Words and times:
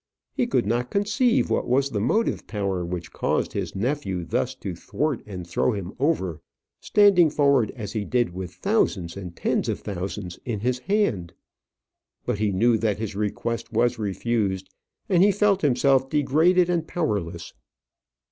He 0.33 0.47
could 0.47 0.65
not 0.65 0.89
conceive 0.89 1.51
what 1.51 1.67
was 1.67 1.91
the 1.91 1.99
motive 2.01 2.47
power 2.47 2.83
which 2.83 3.13
caused 3.13 3.53
his 3.53 3.75
nephew 3.75 4.25
thus 4.25 4.55
to 4.55 4.75
thwart 4.75 5.21
and 5.27 5.45
throw 5.45 5.73
him 5.73 5.93
over, 5.99 6.41
standing 6.79 7.29
forward 7.29 7.69
as 7.75 7.93
he 7.93 8.03
did 8.03 8.33
with 8.33 8.51
thousands 8.51 9.15
and 9.15 9.35
tens 9.35 9.69
of 9.69 9.81
thousands 9.81 10.39
in 10.43 10.61
his 10.61 10.79
hand. 10.79 11.33
But 12.25 12.39
he 12.39 12.51
knew 12.51 12.79
that 12.79 12.97
his 12.97 13.15
request 13.15 13.71
was 13.71 13.99
refused, 13.99 14.71
and 15.07 15.21
he 15.21 15.31
felt 15.31 15.61
himself 15.61 16.09
degraded 16.09 16.67
and 16.67 16.87
powerless. 16.87 17.53